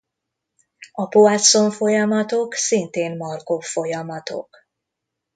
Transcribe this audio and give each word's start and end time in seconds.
A 0.91 1.07
Poisson-folyamatok 1.07 2.53
szintén 2.53 3.17
Markov-folyamatok. 3.17 4.57